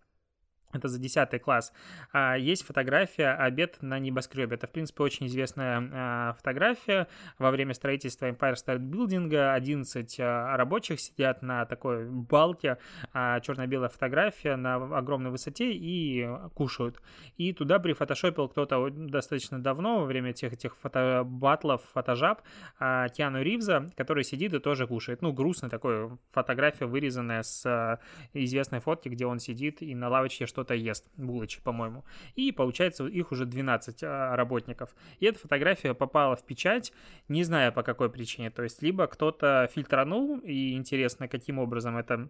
это 0.72 0.88
за 0.88 0.98
10 0.98 1.38
класс, 1.40 1.72
а, 2.12 2.36
есть 2.36 2.64
фотография 2.64 3.30
«Обед 3.30 3.78
на 3.80 3.98
небоскребе». 3.98 4.56
Это, 4.56 4.66
в 4.66 4.72
принципе, 4.72 5.02
очень 5.02 5.26
известная 5.26 5.88
а, 5.92 6.32
фотография. 6.34 7.08
Во 7.38 7.50
время 7.50 7.72
строительства 7.74 8.26
Empire 8.26 8.54
State 8.54 8.78
Building 8.80 9.34
11 9.34 10.16
а, 10.20 10.56
рабочих 10.56 11.00
сидят 11.00 11.42
на 11.42 11.64
такой 11.64 12.08
балке, 12.08 12.78
черно-белая 13.12 13.88
фотография 13.88 14.56
на 14.56 14.76
огромной 14.76 15.30
высоте 15.30 15.72
и 15.72 16.28
кушают. 16.54 17.00
И 17.36 17.52
туда 17.52 17.78
прифотошопил 17.78 18.48
кто-то 18.48 18.90
достаточно 18.90 19.58
давно, 19.62 20.00
во 20.00 20.04
время 20.04 20.32
тех 20.32 20.52
этих 20.52 20.76
фотобатлов, 20.76 21.82
фотожаб, 21.92 22.42
Киану 22.78 23.42
Ривза, 23.42 23.90
который 23.96 24.24
сидит 24.24 24.52
и 24.54 24.58
тоже 24.58 24.86
кушает. 24.86 25.22
Ну, 25.22 25.32
грустно 25.32 25.68
такой 25.68 26.10
фотография, 26.32 26.86
вырезанная 26.86 27.42
с 27.42 28.00
известной 28.34 28.80
фотки, 28.80 29.08
где 29.08 29.26
он 29.26 29.38
сидит 29.38 29.82
и 29.82 29.94
на 29.94 30.08
лавочке 30.08 30.46
что 30.46 30.57
что-то 30.58 30.74
ест, 30.74 31.06
булочек, 31.16 31.62
по-моему. 31.62 32.04
И 32.34 32.50
получается 32.50 33.06
их 33.06 33.30
уже 33.30 33.46
12 33.46 34.02
а, 34.02 34.34
работников. 34.34 34.90
И 35.20 35.26
эта 35.26 35.38
фотография 35.38 35.94
попала 35.94 36.34
в 36.34 36.44
печать, 36.44 36.92
не 37.28 37.44
знаю 37.44 37.72
по 37.72 37.84
какой 37.84 38.10
причине. 38.10 38.50
То 38.50 38.64
есть 38.64 38.82
либо 38.82 39.06
кто-то 39.06 39.68
фильтранул, 39.72 40.38
и 40.38 40.74
интересно, 40.74 41.28
каким 41.28 41.60
образом 41.60 41.96
это 41.96 42.28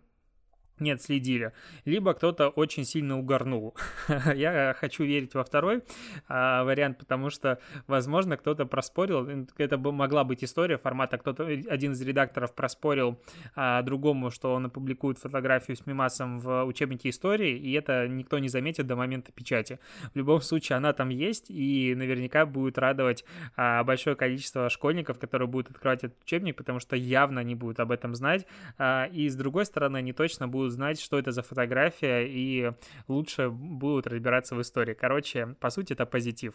не 0.80 0.92
отследили, 0.92 1.52
либо 1.84 2.14
кто-то 2.14 2.48
очень 2.48 2.84
сильно 2.84 3.18
угорнул. 3.18 3.74
Я 4.34 4.74
хочу 4.78 5.04
верить 5.04 5.34
во 5.34 5.44
второй 5.44 5.82
а, 6.28 6.64
вариант, 6.64 6.98
потому 6.98 7.30
что, 7.30 7.58
возможно, 7.86 8.36
кто-то 8.36 8.66
проспорил, 8.66 9.28
это 9.56 9.78
могла 9.78 10.24
быть 10.24 10.44
история 10.44 10.78
формата, 10.78 11.18
кто-то, 11.18 11.46
один 11.46 11.92
из 11.92 12.02
редакторов 12.02 12.54
проспорил 12.54 13.18
а, 13.54 13.82
другому, 13.82 14.30
что 14.30 14.54
он 14.54 14.66
опубликует 14.66 15.18
фотографию 15.18 15.76
с 15.76 15.86
мимасом 15.86 16.38
в 16.40 16.64
учебнике 16.64 17.10
истории, 17.10 17.56
и 17.56 17.72
это 17.72 18.06
никто 18.08 18.38
не 18.38 18.48
заметит 18.48 18.86
до 18.86 18.96
момента 18.96 19.32
печати. 19.32 19.78
В 20.14 20.16
любом 20.16 20.40
случае, 20.40 20.76
она 20.76 20.92
там 20.92 21.08
есть, 21.08 21.46
и 21.48 21.94
наверняка 21.96 22.46
будет 22.46 22.78
радовать 22.78 23.24
а, 23.56 23.84
большое 23.84 24.16
количество 24.16 24.68
школьников, 24.68 25.18
которые 25.18 25.48
будут 25.48 25.70
открывать 25.70 26.04
этот 26.04 26.22
учебник, 26.22 26.56
потому 26.56 26.80
что 26.80 26.96
явно 26.96 27.42
не 27.42 27.54
будут 27.54 27.80
об 27.80 27.90
этом 27.90 28.14
знать, 28.14 28.46
а, 28.78 29.06
и 29.06 29.28
с 29.28 29.36
другой 29.36 29.66
стороны, 29.66 29.98
они 29.98 30.12
точно 30.12 30.48
будут 30.48 30.67
будут 30.68 30.74
знать, 30.74 31.00
что 31.00 31.18
это 31.18 31.32
за 31.32 31.42
фотография, 31.42 32.26
и 32.26 32.72
лучше 33.08 33.50
будут 33.50 34.06
разбираться 34.06 34.54
в 34.54 34.60
истории. 34.60 34.94
Короче, 34.94 35.56
по 35.60 35.70
сути, 35.70 35.94
это 35.94 36.06
позитив. 36.06 36.54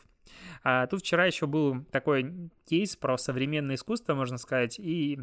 А, 0.64 0.88
тут 0.88 1.02
вчера 1.02 1.26
еще 1.26 1.48
был 1.48 1.84
такой 1.92 2.50
кейс 2.66 2.96
про 2.96 3.18
современное 3.18 3.76
искусство, 3.76 4.14
можно 4.14 4.38
сказать, 4.38 4.80
и 4.80 5.20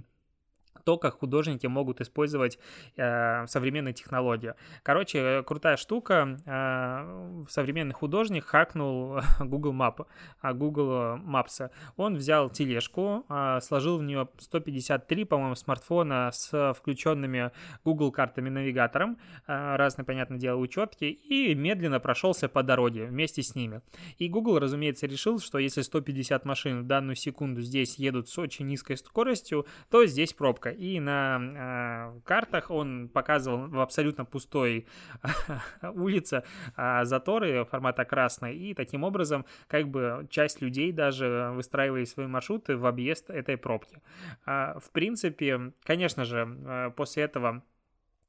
то, 0.84 0.98
как 0.98 1.18
художники 1.18 1.66
могут 1.66 2.00
использовать 2.00 2.58
э, 2.96 3.46
современные 3.46 3.94
технологии. 3.94 4.54
Короче, 4.82 5.42
крутая 5.44 5.76
штука. 5.76 6.38
Э, 6.46 7.44
современный 7.48 7.94
художник 7.94 8.44
хакнул 8.44 9.20
Google 9.40 9.72
Map, 9.72 10.06
а 10.40 10.52
Google 10.52 11.18
Maps. 11.18 11.70
Он 11.96 12.16
взял 12.16 12.50
тележку, 12.50 13.24
э, 13.28 13.60
сложил 13.62 13.98
в 13.98 14.02
нее 14.02 14.28
153, 14.38 15.24
по-моему, 15.24 15.54
смартфона 15.54 16.30
с 16.32 16.74
включенными 16.74 17.50
Google 17.84 18.12
картами 18.12 18.48
навигатором, 18.48 19.18
э, 19.46 19.76
разные, 19.76 20.04
понятное 20.04 20.38
дело, 20.38 20.58
учетки, 20.58 21.04
и 21.04 21.54
медленно 21.54 22.00
прошелся 22.00 22.48
по 22.48 22.62
дороге 22.62 23.06
вместе 23.06 23.42
с 23.42 23.54
ними. 23.54 23.82
И 24.18 24.28
Google, 24.28 24.58
разумеется, 24.58 25.06
решил, 25.06 25.38
что 25.40 25.58
если 25.58 25.82
150 25.82 26.44
машин 26.44 26.82
в 26.82 26.86
данную 26.86 27.16
секунду 27.16 27.60
здесь 27.60 27.96
едут 27.98 28.28
с 28.28 28.38
очень 28.38 28.66
низкой 28.66 28.96
скоростью, 28.96 29.66
то 29.90 30.06
здесь 30.06 30.32
пробка 30.32 30.59
и 30.66 31.00
на 31.00 32.12
э, 32.14 32.20
картах 32.24 32.70
он 32.70 33.08
показывал 33.08 33.68
в 33.68 33.80
абсолютно 33.80 34.24
пустой 34.24 34.86
улице 35.82 36.42
э, 36.76 37.04
заторы 37.04 37.64
формата 37.64 38.04
красной, 38.04 38.56
и 38.56 38.74
таким 38.74 39.04
образом 39.04 39.44
как 39.66 39.88
бы 39.88 40.26
часть 40.30 40.60
людей 40.60 40.92
даже 40.92 41.50
выстраивали 41.54 42.04
свои 42.04 42.26
маршруты 42.26 42.76
в 42.76 42.86
объезд 42.86 43.30
этой 43.30 43.56
пробки. 43.56 44.02
Э, 44.46 44.78
в 44.78 44.90
принципе, 44.92 45.72
конечно 45.84 46.24
же, 46.24 46.92
после 46.96 47.24
этого 47.24 47.62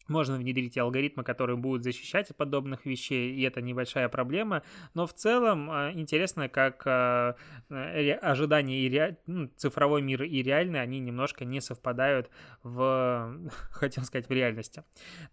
можно 0.08 0.38
внедрить 0.38 0.78
алгоритмы, 0.78 1.24
которые 1.24 1.58
будут 1.58 1.84
защищать 1.84 2.30
от 2.30 2.38
подобных 2.38 2.86
вещей, 2.86 3.34
и 3.34 3.42
это 3.44 3.62
небольшая 3.62 4.10
проблема. 4.10 4.64
Но 4.94 5.08
в 5.08 5.14
целом 5.14 5.72
э, 5.72 5.92
интересно, 5.94 6.50
как 6.50 6.86
э, 6.86 7.34
ожидания 8.22 8.80
и 8.82 8.90
ре... 8.90 9.18
ну, 9.26 9.48
цифровой 9.56 10.02
мир 10.02 10.24
и 10.24 10.42
реальный, 10.42 10.82
они 10.82 11.00
немножко 11.00 11.46
не 11.46 11.62
совпадают 11.62 12.30
в, 12.64 13.40
хотел 13.72 14.04
сказать, 14.04 14.28
в 14.28 14.32
реальности. 14.32 14.84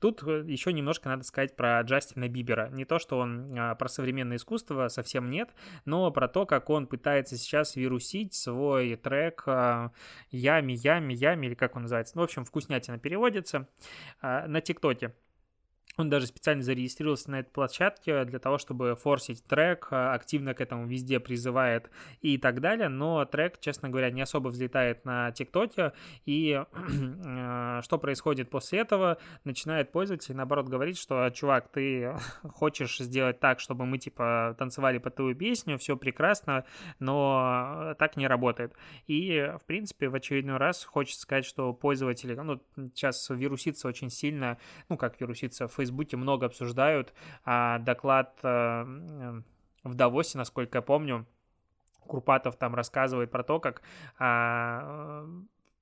Тут 0.00 0.22
э, 0.22 0.44
еще 0.46 0.72
немножко 0.72 1.08
надо 1.08 1.24
сказать 1.24 1.56
про 1.56 1.80
Джастина 1.82 2.28
Бибера. 2.28 2.68
Не 2.70 2.84
то, 2.84 2.98
что 2.98 3.18
он 3.18 3.54
про 3.78 3.88
современное 3.88 4.36
искусство 4.36 4.88
совсем 4.88 5.30
нет, 5.30 5.50
но 5.84 6.10
про 6.10 6.28
то, 6.28 6.46
как 6.46 6.70
он 6.70 6.86
пытается 6.86 7.36
сейчас 7.36 7.76
вирусить 7.76 8.34
свой 8.34 8.96
трек 8.96 9.44
Ями, 10.30 10.72
Ями, 10.72 11.14
Ями, 11.14 11.46
или 11.46 11.54
как 11.54 11.76
он 11.76 11.82
называется. 11.82 12.16
Ну, 12.16 12.22
в 12.22 12.24
общем, 12.24 12.44
вкуснятина 12.44 12.98
переводится. 12.98 13.68
На 14.22 14.57
ТикТоке. 14.60 15.12
Он 15.98 16.08
даже 16.08 16.28
специально 16.28 16.62
зарегистрировался 16.62 17.30
на 17.32 17.40
этой 17.40 17.50
площадке 17.50 18.24
для 18.24 18.38
того, 18.38 18.58
чтобы 18.58 18.94
форсить 18.94 19.44
трек, 19.44 19.88
а, 19.90 20.14
активно 20.14 20.54
к 20.54 20.60
этому 20.60 20.86
везде 20.86 21.18
призывает 21.18 21.90
и 22.22 22.38
так 22.38 22.60
далее, 22.60 22.88
но 22.88 23.24
трек, 23.24 23.58
честно 23.58 23.88
говоря, 23.88 24.10
не 24.12 24.22
особо 24.22 24.48
взлетает 24.48 25.04
на 25.04 25.32
ТикТоке, 25.32 25.92
и 26.24 26.62
э, 26.64 27.80
что 27.82 27.98
происходит 27.98 28.48
после 28.48 28.78
этого? 28.78 29.18
Начинает 29.42 29.90
пользователь, 29.90 30.36
наоборот, 30.36 30.68
говорить, 30.68 30.98
что, 30.98 31.28
чувак, 31.30 31.68
ты 31.72 32.14
хочешь 32.48 32.98
сделать 32.98 33.40
так, 33.40 33.58
чтобы 33.58 33.84
мы, 33.84 33.98
типа, 33.98 34.54
танцевали 34.56 34.98
под 34.98 35.16
твою 35.16 35.34
песню, 35.34 35.78
все 35.78 35.96
прекрасно, 35.96 36.64
но 37.00 37.96
так 37.98 38.16
не 38.16 38.28
работает. 38.28 38.72
И, 39.08 39.52
в 39.60 39.66
принципе, 39.66 40.08
в 40.08 40.14
очередной 40.14 40.58
раз 40.58 40.84
хочется 40.84 41.22
сказать, 41.22 41.44
что 41.44 41.72
пользователи, 41.72 42.34
ну, 42.36 42.62
сейчас 42.94 43.28
вирусится 43.30 43.88
очень 43.88 44.10
сильно, 44.10 44.58
ну, 44.88 44.96
как 44.96 45.20
вирусится, 45.20 45.66
Facebook 45.66 45.87
Фейсбуке 45.88 46.16
много 46.16 46.46
обсуждают. 46.46 47.14
А, 47.44 47.78
доклад 47.78 48.38
а, 48.42 48.84
в 49.84 49.94
Давосе, 49.94 50.38
насколько 50.38 50.78
я 50.78 50.82
помню, 50.82 51.26
Курпатов 52.06 52.56
там 52.56 52.74
рассказывает 52.74 53.30
про 53.30 53.42
то, 53.42 53.60
как 53.60 53.82
а, 54.18 55.26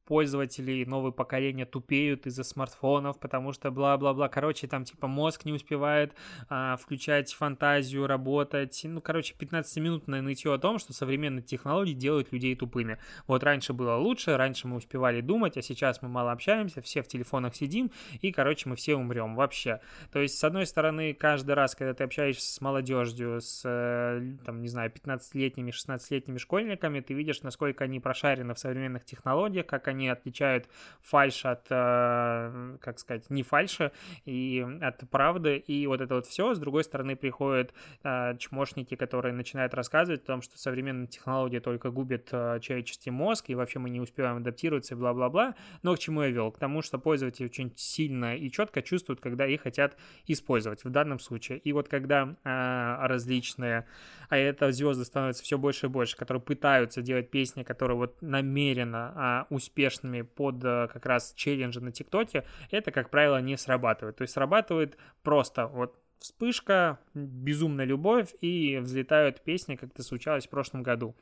пользователей 0.07 0.85
новое 0.85 1.11
поколение 1.11 1.67
тупеют 1.67 2.27
из-за 2.27 2.45
смартфонов, 2.45 3.19
потому 3.19 3.53
что 3.53 3.71
бла-бла-бла. 3.71 4.29
Короче, 4.29 4.67
там 4.67 4.85
типа 4.85 5.07
мозг 5.07 5.45
не 5.45 5.53
успевает 5.53 6.15
а, 6.49 6.77
включать 6.77 7.33
фантазию, 7.35 8.07
работать. 8.07 8.81
Ну, 8.85 9.01
короче, 9.01 9.35
15-минутное 9.39 10.23
нытье 10.23 10.55
о 10.55 10.59
том, 10.59 10.79
что 10.79 10.93
современные 10.93 11.43
технологии 11.43 11.93
делают 11.93 12.33
людей 12.33 12.55
тупыми. 12.55 12.99
Вот 13.27 13.43
раньше 13.43 13.73
было 13.73 13.97
лучше, 13.97 14.37
раньше 14.37 14.69
мы 14.69 14.77
успевали 14.77 15.21
думать, 15.21 15.57
а 15.57 15.63
сейчас 15.63 16.03
мы 16.03 16.09
мало 16.09 16.33
общаемся, 16.33 16.81
все 16.81 17.03
в 17.03 17.09
телефонах 17.09 17.57
сидим, 17.57 17.91
и, 18.21 18.33
короче, 18.33 18.69
мы 18.69 18.77
все 18.77 18.95
умрем 18.95 19.35
вообще. 19.35 19.81
То 20.13 20.21
есть, 20.21 20.39
с 20.39 20.45
одной 20.45 20.67
стороны, 20.67 21.15
каждый 21.15 21.53
раз, 21.53 21.75
когда 21.75 21.95
ты 21.95 22.05
общаешься 22.05 22.53
с 22.53 22.61
молодежью, 22.61 23.41
с, 23.41 23.63
э, 23.65 24.37
там, 24.45 24.63
не 24.63 24.69
знаю, 24.69 24.93
15-летними, 24.93 25.71
16-летними 25.71 26.39
школьниками, 26.39 27.01
ты 27.01 27.15
видишь, 27.15 27.43
насколько 27.43 27.85
они 27.85 27.99
прошарены 27.99 28.55
в 28.55 28.59
современных 28.59 29.05
технологиях, 29.05 29.67
как 29.67 29.89
они 29.89 29.96
они 29.97 30.09
отличают 30.09 30.69
фальш 31.01 31.45
от, 31.45 31.67
э, 31.71 32.77
как 32.81 32.99
сказать, 32.99 33.31
не 33.31 33.43
фальши 33.43 33.93
и 34.25 34.65
от 34.81 35.09
правды, 35.11 35.57
и 35.57 35.87
вот 35.87 36.01
это 36.01 36.17
вот 36.17 36.27
все. 36.27 36.55
С 36.55 36.59
другой 36.59 36.85
стороны, 36.85 37.17
приходят 37.17 37.73
э, 38.05 38.37
чмошники, 38.39 38.95
которые 38.95 39.33
начинают 39.33 39.75
рассказывать 39.75 40.23
о 40.23 40.27
том, 40.27 40.43
что 40.43 40.59
современные 40.59 41.07
технологии 41.07 41.59
только 41.59 41.91
губят 41.91 42.29
э, 42.33 42.61
человеческий 42.61 43.11
мозг, 43.11 43.47
и 43.49 43.55
вообще 43.55 43.79
мы 43.79 43.91
не 43.91 44.01
успеваем 44.01 44.39
адаптироваться, 44.39 44.95
и 44.95 44.99
бла-бла-бла. 44.99 45.55
Но 45.83 45.95
к 45.95 45.99
чему 45.99 46.23
я 46.23 46.31
вел? 46.31 46.51
К 46.51 46.59
тому, 46.59 46.83
что 46.83 46.99
пользователи 46.99 47.47
очень 47.47 47.73
сильно 47.77 48.37
и 48.37 48.51
четко 48.51 48.83
чувствуют, 48.83 49.21
когда 49.21 49.47
их 49.47 49.63
хотят 49.63 49.97
использовать 50.27 50.85
в 50.85 50.91
данном 50.91 51.19
случае. 51.19 51.59
И 51.59 51.73
вот 51.73 51.89
когда 51.89 52.37
различные, 52.45 53.87
а 54.29 54.37
это 54.37 54.71
звезды 54.73 55.05
становятся 55.05 55.43
все 55.43 55.59
больше 55.59 55.87
и 55.87 55.89
больше, 55.89 56.17
которые 56.17 56.43
пытаются 56.43 57.03
делать 57.03 57.31
песни, 57.31 57.63
которые 57.63 57.97
вот 57.97 58.21
намеренно 58.21 59.13
а, 59.15 59.47
успешными 59.87 60.23
под 60.23 60.65
а, 60.65 60.89
как 60.89 61.07
раз 61.07 61.33
челленджи 61.35 61.81
на 61.81 61.93
ТикТоке, 61.93 62.45
это, 62.71 62.91
как 62.91 63.11
правило, 63.11 63.41
не 63.41 63.57
срабатывает. 63.57 64.17
То 64.17 64.23
есть 64.23 64.35
срабатывает 64.35 64.97
просто 65.23 65.67
вот 65.67 65.99
вспышка, 66.19 66.99
безумная 67.15 67.85
любовь 67.85 68.35
и 68.41 68.79
взлетают 68.79 69.43
песни, 69.43 69.77
как 69.77 69.91
это 69.91 70.03
случалось 70.03 70.47
в 70.47 70.51
прошлом 70.51 70.83
году. 70.83 71.15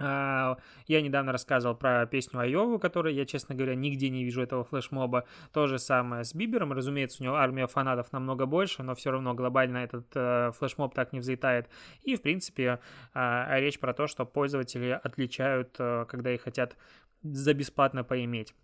А, 0.00 0.56
я 0.86 1.02
недавно 1.02 1.32
рассказывал 1.32 1.74
про 1.74 2.06
песню 2.06 2.40
Айову, 2.40 2.78
которую 2.78 3.14
я, 3.14 3.26
честно 3.26 3.54
говоря, 3.54 3.74
нигде 3.74 4.10
не 4.10 4.24
вижу 4.24 4.42
этого 4.42 4.64
флешмоба. 4.64 5.24
То 5.52 5.66
же 5.66 5.78
самое 5.78 6.24
с 6.24 6.34
Бибером. 6.34 6.72
Разумеется, 6.72 7.22
у 7.22 7.24
него 7.24 7.34
армия 7.34 7.66
фанатов 7.66 8.12
намного 8.12 8.46
больше, 8.46 8.82
но 8.82 8.94
все 8.94 9.10
равно 9.10 9.34
глобально 9.34 9.78
этот 9.78 10.06
э, 10.14 10.52
флешмоб 10.56 10.94
так 10.94 11.12
не 11.12 11.20
взлетает. 11.20 11.68
И, 12.02 12.14
в 12.14 12.22
принципе, 12.22 12.78
э, 13.14 13.60
речь 13.60 13.80
про 13.80 13.92
то, 13.92 14.06
что 14.06 14.24
пользователи 14.24 14.98
отличают, 15.02 15.74
э, 15.78 16.04
когда 16.08 16.32
их 16.32 16.42
хотят 16.42 16.76
за 17.22 17.54
бесплатно 17.54 18.04
поиметь. 18.04 18.54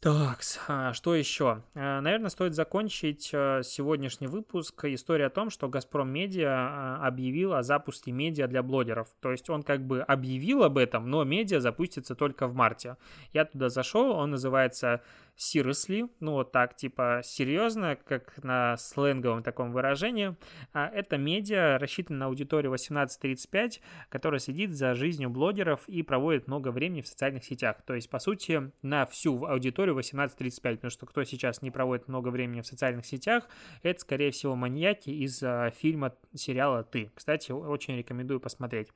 Так, 0.00 0.42
а 0.68 0.92
что 0.92 1.16
еще? 1.16 1.64
Э, 1.74 1.98
наверное, 1.98 2.28
стоит 2.28 2.54
закончить 2.54 3.30
э, 3.32 3.62
сегодняшний 3.64 4.28
выпуск 4.28 4.84
история 4.84 5.26
о 5.26 5.30
том, 5.30 5.50
что 5.50 5.68
Газпром 5.68 6.08
Медиа 6.08 7.04
объявил 7.04 7.54
о 7.54 7.64
запуске 7.64 8.12
медиа 8.12 8.46
для 8.46 8.62
блогеров. 8.62 9.08
То 9.20 9.32
есть 9.32 9.50
он 9.50 9.64
как 9.64 9.84
бы 9.84 10.02
объявил 10.02 10.62
об 10.62 10.78
этом, 10.78 11.10
но 11.10 11.24
медиа 11.24 11.58
запустится 11.58 12.14
только 12.14 12.46
в 12.46 12.54
марте. 12.54 12.96
Я 13.32 13.44
туда 13.44 13.70
зашел, 13.70 14.12
он 14.12 14.30
называется 14.30 15.02
seriously, 15.38 16.10
ну 16.20 16.32
вот 16.32 16.52
так, 16.52 16.76
типа 16.76 17.20
серьезно, 17.24 17.96
как 17.96 18.42
на 18.42 18.76
сленговом 18.76 19.42
таком 19.42 19.72
выражении. 19.72 20.36
А 20.72 20.88
это 20.88 21.16
медиа 21.16 21.78
рассчитано 21.78 22.18
на 22.18 22.26
аудиторию 22.26 22.74
18-35, 22.74 23.80
которая 24.08 24.40
следит 24.40 24.72
за 24.72 24.94
жизнью 24.94 25.30
блогеров 25.30 25.88
и 25.88 26.02
проводит 26.02 26.48
много 26.48 26.72
времени 26.72 27.02
в 27.02 27.06
социальных 27.06 27.44
сетях. 27.44 27.76
То 27.86 27.94
есть, 27.94 28.10
по 28.10 28.18
сути, 28.18 28.72
на 28.82 29.06
всю 29.06 29.44
аудиторию 29.44 29.96
18-35, 29.96 30.60
потому 30.60 30.90
что 30.90 31.06
кто 31.06 31.22
сейчас 31.24 31.62
не 31.62 31.70
проводит 31.70 32.08
много 32.08 32.28
времени 32.28 32.60
в 32.60 32.66
социальных 32.66 33.06
сетях, 33.06 33.44
это, 33.82 34.00
скорее 34.00 34.32
всего, 34.32 34.56
маньяки 34.56 35.10
из 35.10 35.42
а, 35.42 35.70
фильма, 35.70 36.14
сериала 36.34 36.82
«Ты». 36.82 37.12
Кстати, 37.14 37.52
очень 37.52 37.96
рекомендую 37.96 38.40
посмотреть. 38.40 38.88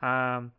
А, 0.00 0.50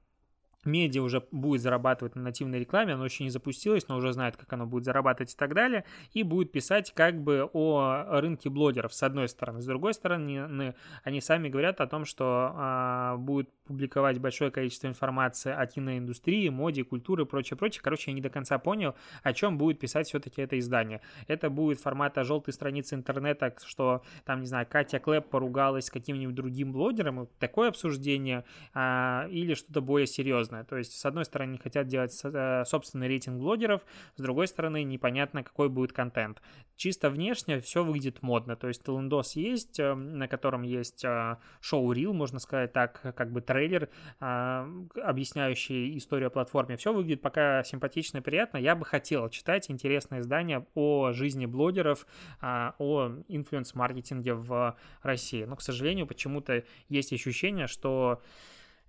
медиа 0.65 1.01
уже 1.01 1.23
будет 1.31 1.61
зарабатывать 1.61 2.15
на 2.15 2.23
нативной 2.23 2.59
рекламе, 2.59 2.93
оно 2.93 3.05
еще 3.05 3.23
не 3.23 3.29
запустилось, 3.29 3.87
но 3.87 3.97
уже 3.97 4.13
знает, 4.13 4.37
как 4.37 4.51
оно 4.53 4.65
будет 4.65 4.83
зарабатывать 4.83 5.33
и 5.33 5.37
так 5.37 5.53
далее, 5.53 5.85
и 6.13 6.23
будет 6.23 6.51
писать 6.51 6.93
как 6.93 7.21
бы 7.21 7.49
о 7.53 8.19
рынке 8.21 8.49
блогеров 8.49 8.93
с 8.93 9.03
одной 9.03 9.27
стороны. 9.29 9.61
С 9.61 9.65
другой 9.65 9.93
стороны, 9.93 10.75
они 11.03 11.21
сами 11.21 11.49
говорят 11.49 11.81
о 11.81 11.87
том, 11.87 12.05
что 12.05 12.51
а, 12.53 13.17
будут 13.17 13.49
публиковать 13.69 14.17
большое 14.19 14.49
количество 14.49 14.87
информации 14.87 15.51
о 15.51 15.65
киноиндустрии, 15.67 16.49
моде, 16.49 16.83
культуре 16.83 17.23
и 17.23 17.27
прочее, 17.27 17.55
прочее. 17.55 17.81
Короче, 17.83 18.09
я 18.09 18.15
не 18.15 18.21
до 18.21 18.29
конца 18.29 18.57
понял, 18.57 18.95
о 19.21 19.31
чем 19.31 19.59
будет 19.59 19.79
писать 19.79 20.07
все-таки 20.07 20.41
это 20.41 20.57
издание. 20.57 21.01
Это 21.27 21.51
будет 21.51 21.79
формата 21.79 22.23
желтой 22.23 22.51
страницы 22.51 22.95
интернета, 22.95 23.53
что 23.63 24.01
там, 24.25 24.41
не 24.41 24.47
знаю, 24.47 24.65
Катя 24.67 24.99
Клэп 24.99 25.29
поругалась 25.29 25.85
с 25.85 25.91
каким-нибудь 25.91 26.33
другим 26.33 26.71
блогером, 26.71 27.27
такое 27.37 27.69
обсуждение, 27.69 28.43
а, 28.73 29.27
или 29.29 29.53
что-то 29.53 29.81
более 29.81 30.07
серьезное. 30.07 30.48
То 30.49 30.77
есть, 30.77 30.93
с 30.93 31.05
одной 31.05 31.25
стороны, 31.25 31.57
хотят 31.57 31.87
делать 31.87 32.19
э, 32.23 32.63
собственный 32.65 33.07
рейтинг 33.07 33.39
блогеров, 33.39 33.81
с 34.15 34.21
другой 34.21 34.47
стороны, 34.47 34.83
непонятно, 34.83 35.43
какой 35.43 35.69
будет 35.69 35.93
контент. 35.93 36.41
Чисто 36.75 37.09
внешне 37.09 37.59
все 37.59 37.83
выглядит 37.83 38.21
модно. 38.21 38.55
То 38.55 38.67
есть, 38.67 38.83
Телендос 38.83 39.35
есть, 39.35 39.79
э, 39.79 39.93
на 39.93 40.27
котором 40.27 40.63
есть 40.63 41.03
э, 41.05 41.37
шоу 41.61 41.91
Рил, 41.91 42.13
можно 42.13 42.39
сказать 42.39 42.73
так, 42.73 43.01
как 43.15 43.31
бы 43.31 43.41
трейлер, 43.41 43.89
объясняющий 44.19 45.97
историю 45.97 46.27
о 46.27 46.29
платформе. 46.31 46.77
Все 46.77 46.93
выглядит 46.93 47.21
пока 47.21 47.63
симпатично 47.63 48.19
и 48.19 48.21
приятно. 48.21 48.57
Я 48.57 48.75
бы 48.75 48.85
хотел 48.85 49.29
читать 49.29 49.69
интересные 49.69 50.21
издания 50.21 50.65
о 50.75 51.11
жизни 51.11 51.45
блогеров, 51.45 52.05
о 52.41 53.11
инфлюенс-маркетинге 53.27 54.33
в 54.33 54.77
России. 55.01 55.43
Но, 55.43 55.55
к 55.55 55.61
сожалению, 55.61 56.07
почему-то 56.07 56.63
есть 56.87 57.13
ощущение, 57.13 57.67
что 57.67 58.21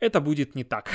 это 0.01 0.21
будет 0.21 0.55
не 0.55 0.65
так, 0.65 0.91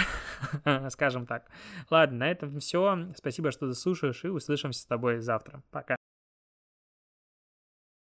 скажем 0.90 1.26
так. 1.26 1.50
Ладно, 1.90 2.18
на 2.18 2.32
этом 2.32 2.60
все. 2.60 3.08
Спасибо, 3.16 3.52
что 3.52 3.68
ты 3.68 3.74
слушаешь, 3.74 4.24
и 4.26 4.28
услышимся 4.28 4.82
с 4.82 4.86
тобой 4.86 5.20
завтра. 5.20 5.64
Пока. 5.72 5.96